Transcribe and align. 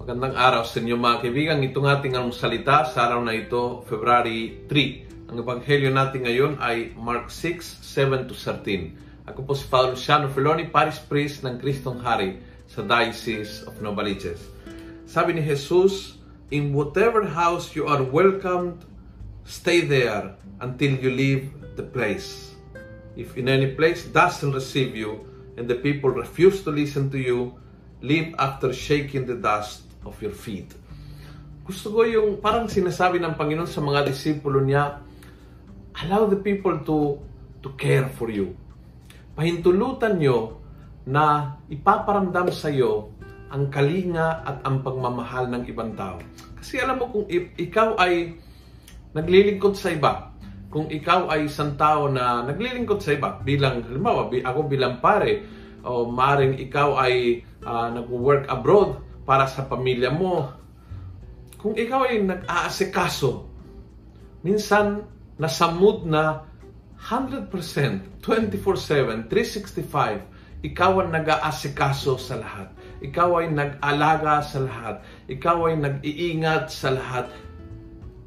Magandang 0.00 0.32
araw 0.32 0.64
sa 0.64 0.80
inyo 0.80 0.96
mga 0.96 1.20
kaibigan. 1.20 1.60
Itong 1.60 1.84
ating 1.84 2.16
ang 2.16 2.32
salita 2.32 2.88
sa 2.88 3.04
araw 3.04 3.20
na 3.20 3.36
ito, 3.36 3.84
February 3.84 4.64
3. 4.64 5.28
Ang 5.28 5.36
ebanghelyo 5.44 5.92
natin 5.92 6.24
ngayon 6.24 6.56
ay 6.56 6.96
Mark 6.96 7.28
6, 7.28 7.84
7 7.84 8.24
to 8.24 8.32
13. 8.32 9.28
Ako 9.28 9.44
po 9.44 9.52
si 9.52 9.68
Father 9.68 9.92
Luciano 9.92 10.32
Feloni, 10.32 10.72
Paris 10.72 10.96
Priest 11.04 11.44
ng 11.44 11.60
Kristong 11.60 12.00
Hari 12.00 12.40
sa 12.64 12.80
Diocese 12.80 13.68
of 13.68 13.76
Novaliches. 13.84 14.40
Sabi 15.04 15.36
ni 15.36 15.44
Jesus, 15.44 16.16
In 16.48 16.72
whatever 16.72 17.20
house 17.20 17.76
you 17.76 17.84
are 17.84 18.00
welcomed, 18.00 18.80
stay 19.44 19.84
there 19.84 20.32
until 20.64 20.96
you 20.96 21.12
leave 21.12 21.52
the 21.76 21.84
place. 21.84 22.56
If 23.20 23.36
in 23.36 23.52
any 23.52 23.76
place 23.76 24.08
doesn't 24.08 24.56
receive 24.56 24.96
you, 24.96 25.28
and 25.60 25.68
the 25.68 25.76
people 25.76 26.08
refuse 26.08 26.64
to 26.64 26.72
listen 26.72 27.12
to 27.12 27.20
you, 27.20 27.52
leave 28.00 28.32
after 28.40 28.72
shaking 28.72 29.28
the 29.28 29.36
dust 29.36 29.89
of 30.04 30.16
your 30.22 30.34
feet. 30.34 30.72
Gusto 31.64 31.94
ko 31.94 32.00
yung 32.02 32.42
parang 32.42 32.66
sinasabi 32.66 33.22
ng 33.22 33.36
Panginoon 33.38 33.70
sa 33.70 33.84
mga 33.84 34.08
disipulo 34.08 34.58
niya, 34.64 34.98
allow 36.02 36.26
the 36.26 36.38
people 36.38 36.74
to 36.82 37.20
to 37.60 37.68
care 37.76 38.08
for 38.16 38.32
you. 38.32 38.56
Pahintulutan 39.36 40.18
nyo 40.18 40.60
na 41.06 41.56
ipaparamdam 41.68 42.50
sa 42.52 42.72
iyo 42.72 43.12
ang 43.50 43.68
kalinga 43.68 44.46
at 44.46 44.62
ang 44.64 44.80
pagmamahal 44.80 45.50
ng 45.50 45.62
ibang 45.68 45.92
tao. 45.98 46.22
Kasi 46.56 46.78
alam 46.78 47.02
mo 47.02 47.10
kung 47.10 47.26
ikaw 47.56 47.98
ay 47.98 48.38
naglilingkod 49.16 49.74
sa 49.74 49.90
iba, 49.90 50.30
kung 50.70 50.86
ikaw 50.86 51.26
ay 51.34 51.50
isang 51.50 51.74
tao 51.74 52.06
na 52.06 52.46
naglilingkod 52.46 53.02
sa 53.02 53.18
iba, 53.18 53.42
bilang, 53.42 53.82
halimbawa, 53.82 54.30
ako 54.30 54.60
bilang 54.70 55.02
pare, 55.02 55.42
o 55.82 56.06
maring 56.06 56.62
ikaw 56.62 56.94
ay 57.00 57.42
uh, 57.66 57.90
nag-work 57.90 58.46
abroad, 58.46 59.02
para 59.30 59.46
sa 59.46 59.62
pamilya 59.62 60.10
mo. 60.10 60.50
Kung 61.54 61.78
ikaw 61.78 62.10
ay 62.10 62.26
nag-aasikaso, 62.26 63.46
minsan 64.42 65.06
nasa 65.38 65.70
mood 65.70 66.02
na 66.02 66.50
100%, 66.98 67.46
24-7, 68.18 69.30
365, 69.30 70.66
ikaw 70.66 70.98
ang 70.98 71.14
nag-aasikaso 71.14 72.18
sa 72.18 72.42
lahat. 72.42 72.74
Ikaw 73.06 73.30
ay 73.38 73.46
nag-alaga 73.54 74.42
sa 74.42 74.66
lahat. 74.66 74.98
Ikaw 75.30 75.58
ay 75.70 75.74
nag-iingat 75.78 76.74
sa 76.74 76.90
lahat. 76.90 77.30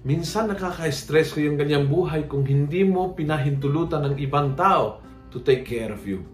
Minsan 0.00 0.48
nakaka-stress 0.48 1.36
ko 1.36 1.44
yung 1.44 1.60
ganyang 1.60 1.92
buhay 1.92 2.24
kung 2.24 2.48
hindi 2.48 2.88
mo 2.88 3.12
pinahintulutan 3.12 4.00
ng 4.00 4.16
ibang 4.16 4.56
tao 4.56 5.04
to 5.28 5.44
take 5.44 5.68
care 5.68 5.92
of 5.92 6.08
you. 6.08 6.24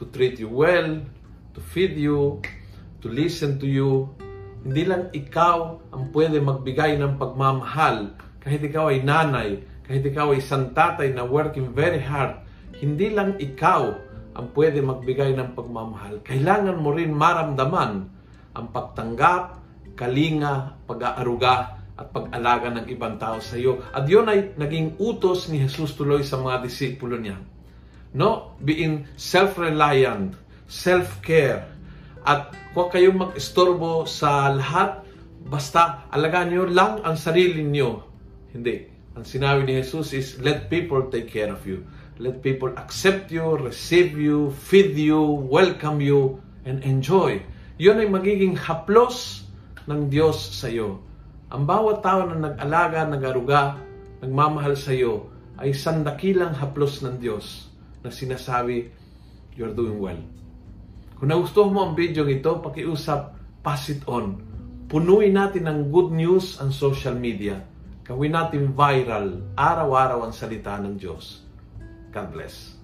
To 0.00 0.08
treat 0.08 0.40
you 0.40 0.48
well, 0.48 1.04
to 1.54 1.60
feed 1.60 1.94
you, 1.94 2.42
to 3.04 3.12
listen 3.12 3.60
to 3.60 3.68
you. 3.68 4.08
Hindi 4.64 4.88
lang 4.88 5.12
ikaw 5.12 5.76
ang 5.92 6.08
pwede 6.16 6.40
magbigay 6.40 6.96
ng 6.96 7.20
pagmamahal 7.20 8.16
kahit 8.40 8.64
ikaw 8.64 8.88
ay 8.88 9.04
nanay, 9.04 9.60
kahit 9.84 10.04
ikaw 10.04 10.32
ay 10.32 10.40
isang 10.40 10.72
tatay 10.72 11.12
na 11.12 11.24
working 11.24 11.72
very 11.76 12.00
hard. 12.00 12.40
Hindi 12.80 13.12
lang 13.12 13.36
ikaw 13.36 13.92
ang 14.36 14.46
pwede 14.56 14.80
magbigay 14.84 15.36
ng 15.36 15.56
pagmamahal. 15.56 16.20
Kailangan 16.24 16.80
mo 16.80 16.92
rin 16.92 17.12
maramdaman 17.12 17.92
ang 18.56 18.66
pagtanggap, 18.72 19.60
kalinga, 19.96 20.80
pag-aaruga, 20.88 21.80
at 21.94 22.10
pag-alaga 22.10 22.74
ng 22.74 22.86
ibang 22.90 23.22
tao 23.22 23.38
sa 23.38 23.54
iyo. 23.54 23.78
At 23.94 24.10
yun 24.10 24.26
ay 24.26 24.58
naging 24.58 24.98
utos 24.98 25.46
ni 25.46 25.62
Jesus 25.62 25.94
tuloy 25.94 26.26
sa 26.26 26.42
mga 26.42 26.66
disipulo 26.66 27.14
niya. 27.14 27.38
No? 28.18 28.58
Being 28.58 29.06
self-reliant, 29.14 30.34
self-care, 30.66 31.73
at 32.24 32.56
huwag 32.72 32.90
kayong 32.90 33.20
mag-istorbo 33.20 34.08
sa 34.08 34.48
lahat. 34.52 35.04
Basta 35.44 36.08
alagaan 36.08 36.48
niyo 36.48 36.64
lang 36.64 37.04
ang 37.04 37.20
sarili 37.20 37.60
niyo. 37.60 38.08
Hindi. 38.50 38.88
Ang 39.14 39.22
sinabi 39.28 39.68
ni 39.68 39.78
Jesus 39.78 40.10
is, 40.16 40.28
let 40.42 40.66
people 40.72 41.06
take 41.12 41.30
care 41.30 41.52
of 41.52 41.62
you. 41.68 41.84
Let 42.18 42.42
people 42.42 42.72
accept 42.74 43.30
you, 43.30 43.54
receive 43.60 44.18
you, 44.18 44.50
feed 44.50 44.98
you, 44.98 45.20
welcome 45.46 46.02
you, 46.02 46.42
and 46.66 46.82
enjoy. 46.82 47.38
Yun 47.78 48.02
ay 48.02 48.08
magiging 48.10 48.54
haplos 48.54 49.46
ng 49.86 50.08
Diyos 50.08 50.38
sa 50.58 50.70
iyo. 50.70 51.02
Ang 51.50 51.66
bawat 51.66 52.02
tao 52.02 52.26
na 52.26 52.38
nag-alaga, 52.50 53.06
nag-aruga, 53.06 53.78
nagmamahal 54.22 54.74
sa 54.74 54.94
iyo, 54.94 55.30
ay 55.58 55.70
sandakilang 55.74 56.54
haplos 56.54 57.02
ng 57.02 57.18
Diyos 57.18 57.70
na 58.02 58.10
sinasabi, 58.10 58.90
you're 59.54 59.74
doing 59.74 59.98
well. 60.02 60.18
Kung 61.18 61.30
nagustuhan 61.30 61.70
mo 61.70 61.80
ang 61.86 61.94
video 61.94 62.26
ito, 62.26 62.58
pakiusap, 62.58 63.38
pass 63.62 63.88
it 63.88 64.02
on. 64.10 64.38
Punuin 64.90 65.32
natin 65.34 65.66
ng 65.70 65.80
good 65.88 66.12
news 66.12 66.60
ang 66.60 66.74
social 66.74 67.16
media. 67.16 67.62
Gawin 68.04 68.36
natin 68.36 68.76
viral, 68.76 69.40
araw-araw 69.56 70.28
ang 70.28 70.34
salita 70.36 70.76
ng 70.76 71.00
Diyos. 71.00 71.40
God 72.12 72.28
bless. 72.34 72.83